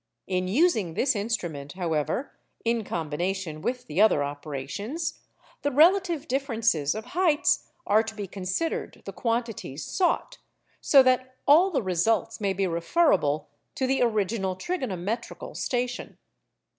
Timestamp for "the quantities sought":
9.05-10.39